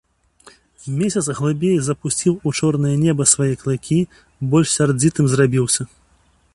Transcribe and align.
Месяц 1.01 1.25
глыбей 1.39 1.75
запусціў 1.89 2.39
у 2.39 2.49
чорнае 2.61 2.95
неба 3.05 3.29
свае 3.35 3.51
клыкі, 3.65 3.99
больш 4.53 4.67
сярдзітым 4.81 5.25
зрабіўся. 5.37 5.83